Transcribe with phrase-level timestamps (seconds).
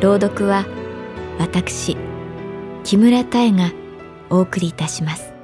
[0.00, 0.64] 朗読は
[1.38, 1.94] 私
[2.84, 3.70] 木村多江が
[4.30, 5.34] お送りいたします。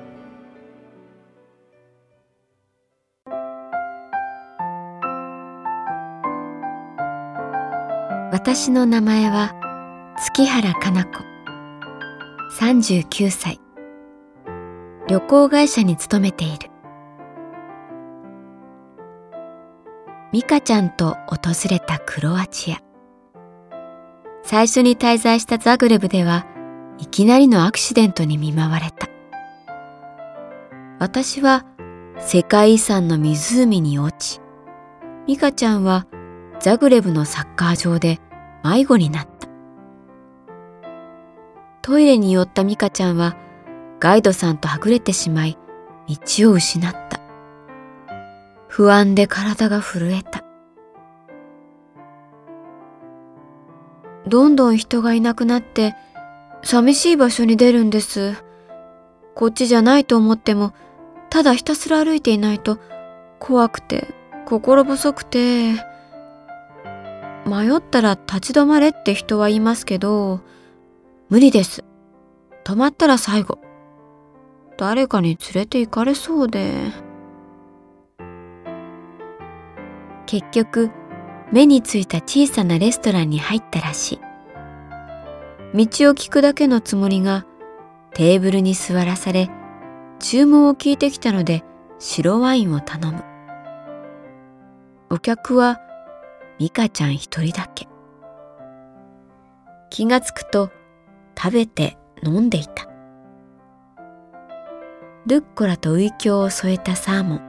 [8.32, 9.54] 私の名前は
[10.18, 11.22] 月原かな子。
[12.58, 13.60] 39歳。
[15.06, 16.70] 旅行会社に勤めている。
[20.32, 22.85] ミカちゃんと訪れたクロアチア。
[24.48, 26.46] 最初に滞在したザグレブでは
[26.98, 29.08] いきなりのアクシデントに見舞われた。
[31.00, 31.66] 私は
[32.20, 34.40] 世界遺産の湖に落ち
[35.26, 36.06] ミカちゃんは
[36.60, 38.20] ザグレブのサッカー場で
[38.62, 39.48] 迷子になった。
[41.82, 43.36] トイレに寄ったミカちゃんは
[43.98, 45.58] ガイドさんとはぐれてしまい
[46.08, 47.20] 道を失った。
[48.68, 50.45] 不安で体が震えた。
[54.26, 55.94] どんどん人がいなくなって
[56.62, 58.34] 寂しい場所に出るんです。
[59.34, 60.72] こっちじゃないと思っても
[61.30, 62.78] ただひたすら歩いていないと
[63.38, 64.14] 怖くて
[64.46, 65.74] 心細くて。
[67.46, 70.40] 迷ったら立ち止まれって人は言いますけど
[71.28, 71.84] 無理です。
[72.64, 73.60] 止まったら最後。
[74.76, 76.72] 誰かに連れて行かれそうで。
[80.26, 80.90] 結局
[81.52, 84.20] 目についた小さなレストランに入ったらしい。
[85.74, 87.46] 道を聞くだけのつもりが
[88.14, 89.50] テーブルに座らされ
[90.18, 91.62] 注文を聞いてきたので
[91.98, 93.24] 白ワインを頼む。
[95.10, 95.80] お客は
[96.58, 97.86] ミカちゃん一人だけ。
[99.90, 100.70] 気がつくと
[101.38, 102.88] 食べて飲んでいた。
[105.26, 107.40] ルッコラとウイキョウを添えたサーモン。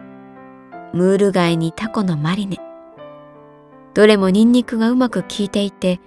[0.94, 2.67] ムール貝にタコのマリネ。
[3.98, 6.00] どれもニンニクがうまく効いていて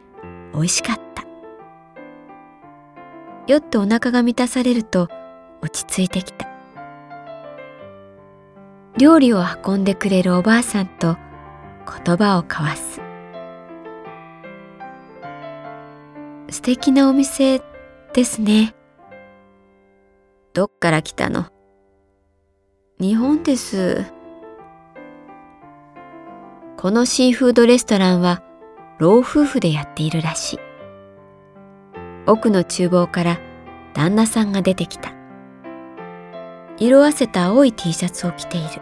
[0.54, 1.24] 美味しかった。
[3.48, 5.08] 酔ってお腹が満たされると
[5.60, 6.48] 落ち着いてきた。
[8.96, 11.16] 料理を運んでくれるおばあさんと
[12.04, 13.00] 言葉を交わす。
[16.48, 17.60] 素敵なお店
[18.12, 18.72] ですね。
[20.54, 21.46] どっから来たの？
[23.00, 24.04] 日本です。
[26.80, 28.42] このシーフードレストランは
[28.98, 30.58] 老夫婦でやっているらしい。
[32.26, 33.38] 奥の厨房から
[33.92, 35.12] 旦那さんが出てきた。
[36.78, 38.80] 色あせた青い T シャツを着ている。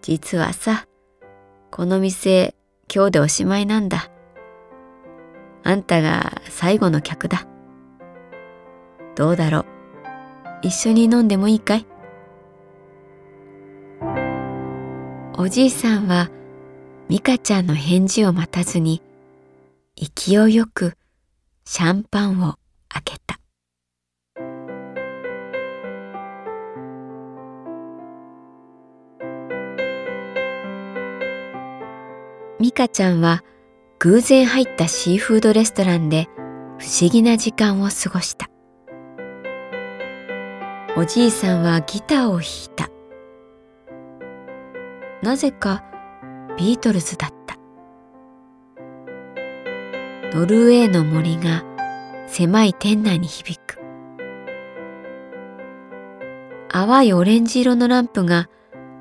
[0.00, 0.86] 実はさ
[1.70, 2.54] この店
[2.90, 4.10] 今日でおしまいなんだ。
[5.62, 7.46] あんたが最後の客だ。
[9.14, 9.66] どうだろう。
[10.62, 11.86] 一緒に飲んでもいいかい？
[15.38, 16.30] おじいさんは
[17.10, 19.02] ミカちゃんの返事を待たずに
[19.94, 20.94] 勢いよく
[21.66, 22.54] シャンパンを
[22.88, 23.38] 開けた。
[32.58, 33.44] ミカちゃんは
[33.98, 36.28] 偶然入ったシーフードレストランで
[36.78, 38.48] 不思議な時間を過ごした。
[40.96, 42.95] おじいさんはギターを弾いた。
[45.26, 45.82] なぜか
[46.56, 47.56] ビートルズだった。
[50.32, 51.64] ノルウェーの森が
[52.28, 53.80] 狭い店内に響く。
[56.68, 58.48] 淡いオレンジ色のランプが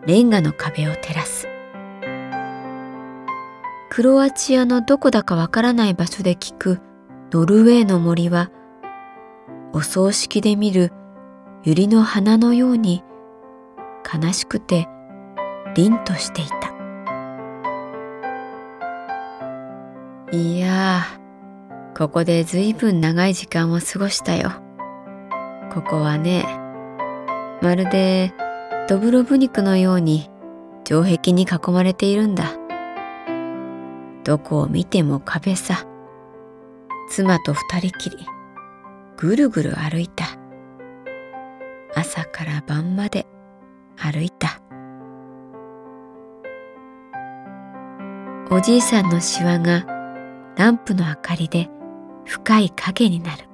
[0.07, 1.48] レンガの壁を照らす。
[3.92, 6.81] クロアチアのどこだかわからない場所で聞く
[7.31, 8.50] ノルウェーの森は
[9.74, 10.92] お葬式で見る
[11.63, 13.04] 百合の花のように
[14.12, 14.89] 悲しくて
[15.75, 16.74] 凛としていた。
[20.31, 24.51] いやーここでずいぶん長い時間を過ごしたよ。
[25.74, 26.45] ここはね
[27.62, 28.33] まるで
[28.88, 30.30] ドブロブニクのように
[30.86, 32.54] 城壁に囲まれているんだ。
[34.24, 35.86] どこを見ても壁さ。
[37.10, 38.18] 妻と二人きり
[39.18, 40.25] ぐるぐる歩いた。
[41.94, 43.27] 朝から晩まで
[43.98, 44.62] 歩いた。
[48.51, 49.86] おじいさんのしわが
[50.56, 51.68] ランプの明かりで
[52.25, 53.45] 深い影になる。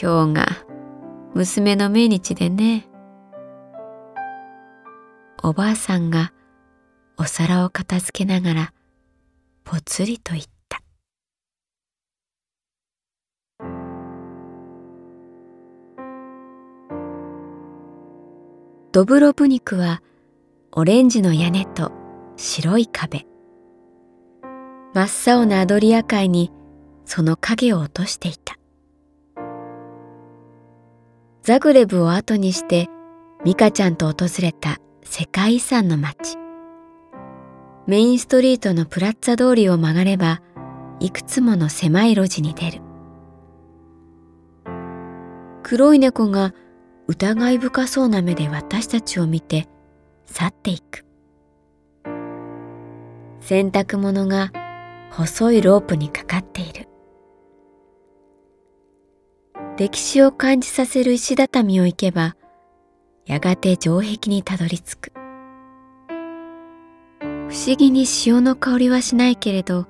[0.00, 0.46] 今日が
[1.34, 2.86] 娘の命日でね。
[5.42, 6.32] おばあさんが
[7.18, 8.72] お皿を片付けながら
[9.64, 10.80] ぽつりと言った。
[18.92, 20.02] ドブロブニクは
[20.70, 22.01] オレンジの屋根と
[22.36, 23.26] 白い壁。
[24.94, 26.50] 真っ青なアドリア海に
[27.04, 28.56] その影を落としていた。
[31.42, 32.88] ザグレブを後にして
[33.44, 36.36] ミカちゃんと訪れた世界遺産の街。
[37.86, 40.40] メインストリートのプラッツァ通りを曲がれば
[41.00, 42.80] いくつもの狭い路地に出る。
[45.62, 46.54] 黒い猫が
[47.08, 49.68] 疑い深そうな目で私たちを見て
[50.26, 51.04] 去っていく。
[53.44, 54.52] 洗濯物が
[55.10, 56.88] 細いロープにかかっている。
[59.76, 62.36] 歴史を感じさせる石畳を行けば、
[63.26, 65.12] やがて城壁にたどり着く。
[67.20, 69.86] 不思議に潮の香りはしないけれど、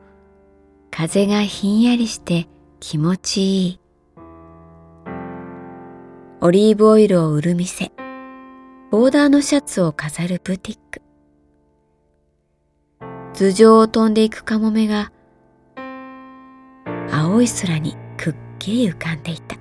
[0.91, 2.49] 風がひんやりして
[2.81, 3.81] 気持ちいい。
[6.41, 7.93] オリーブオイルを売る店、
[8.91, 11.03] ボーダーのシャツを飾るブティック。
[13.35, 15.11] 頭上を飛んでいくカモメが
[17.11, 19.57] 青い空にくっきり浮かんでいた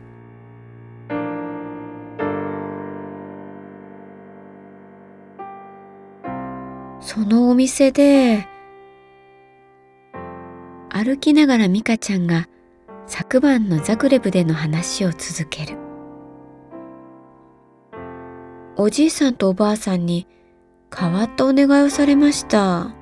[7.00, 8.48] そのお店で
[10.90, 12.48] 歩きながらミカちゃんが
[13.08, 15.78] 昨晩のザグレブでの話を続ける
[18.76, 20.28] おじいさんとおばあさんに
[20.94, 23.01] 変わったお願いをされました。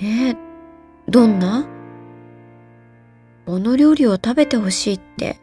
[0.00, 0.36] えー、
[1.08, 1.66] どんな？
[3.46, 5.40] この料理を食べてほしいって。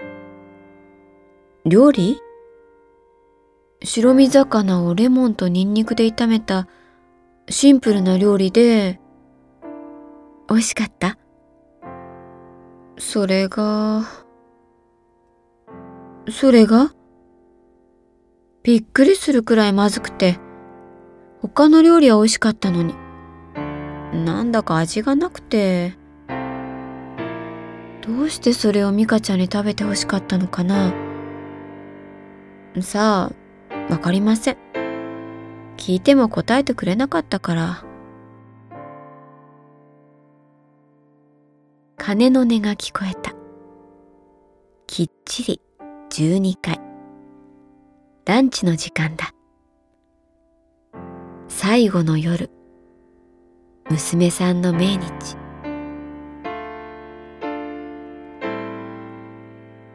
[1.65, 2.21] 料理？
[3.83, 6.69] 白身魚をレモンとニンニクで炒めた
[7.49, 9.01] シンプルな料理で、
[10.47, 11.17] 美味しかった？
[12.97, 14.03] それが、
[16.29, 16.93] それが？
[18.63, 20.39] びっくりするくらいまずくて、
[21.41, 22.95] 他の料理は美味しかったのに。
[24.55, 25.97] だか味がなくて。
[28.01, 30.93] どうしてそれをミカちゃんに食べてほしかったのかな。
[32.79, 33.31] さ
[33.69, 34.57] あわかりません。
[35.75, 37.83] 聞いても答えてくれなかったから。
[41.97, 43.33] 鐘の音が聞こえた。
[44.87, 45.61] きっちり
[46.11, 46.79] 12回。
[48.25, 49.33] ランチの時間だ。
[51.49, 52.49] 最後の夜。
[53.87, 55.37] 娘さんの命日。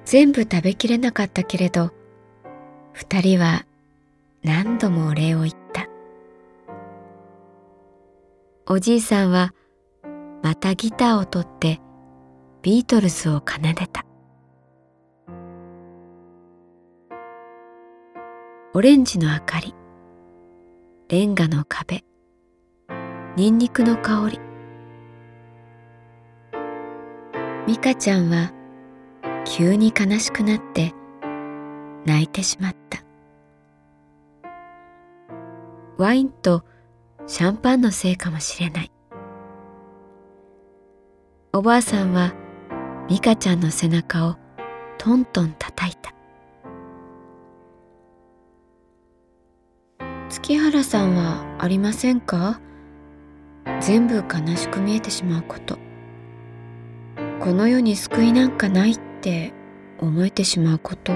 [0.04, 1.90] 全部食べきれなかったけれど
[2.92, 3.64] 二人は
[4.42, 5.88] 何度もお礼を言った。
[8.68, 9.52] おじいさんは
[10.42, 11.80] またギターを取って
[12.62, 14.06] ビートルズを奏でた。
[18.72, 19.74] オレンジの明かり
[21.08, 22.04] レンガの壁。
[23.36, 24.40] ニンニクの香り。
[27.68, 28.52] ミカちゃんは
[29.44, 30.92] 急に悲しくなって
[32.04, 33.04] 泣いてしまった。
[35.96, 36.64] ワインと
[37.28, 38.90] シャンパンのせいかもしれない。
[41.52, 42.34] おばあさんは
[43.08, 44.36] ミカちゃんの背中を
[44.98, 46.12] トントン叩いた。
[50.28, 52.60] 月原さんはありませんか？
[53.80, 55.78] 全部悲しく見えてしまうこと。
[57.40, 59.54] この世に救いなんかないって
[59.98, 61.12] 思えてしまうこと。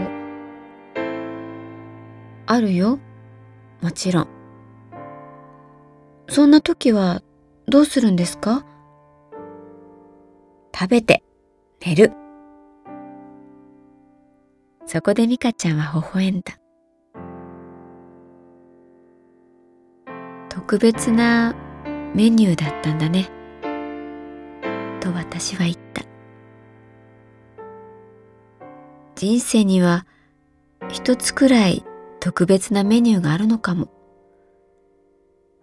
[2.47, 2.99] あるよ。
[3.83, 4.29] もちろん。
[6.29, 7.23] そんな時は
[7.67, 8.65] どうするんですか？
[10.75, 11.23] 食べて
[11.85, 12.13] 寝る。
[14.87, 16.55] そこでミカちゃんは微笑んだ。
[20.49, 21.55] 特別な
[22.15, 23.29] メニューだったんだね。
[25.01, 26.03] と私は言った。
[29.17, 30.07] 人生には
[30.89, 31.85] 一つくらい
[32.21, 33.89] 特別なメニューがあるのかも。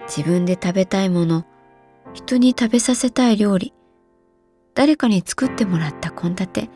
[0.08, 1.46] 自分で食べたいもの、
[2.13, 3.74] 人に食べさせたい料理、
[4.74, 6.70] 誰かに作ってもらった献立。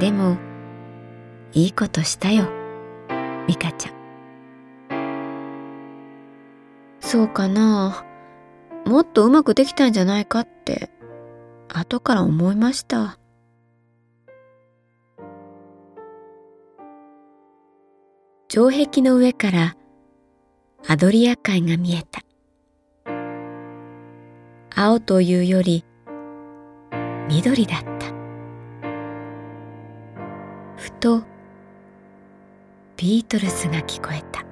[0.00, 0.38] でも、
[1.52, 2.48] いいことしたよ、
[3.46, 4.01] ミカちゃん。
[7.12, 8.06] そうかな。
[8.86, 10.88] もっとうまくできたんじゃないかって、
[11.68, 13.18] 後から思いました。
[18.48, 19.76] 城壁の上から
[20.88, 22.22] アドリア海が見えた。
[24.74, 25.84] 青というより
[27.28, 28.06] 緑だった。
[30.78, 31.22] ふと
[32.96, 34.51] ビートルズが聞こえた。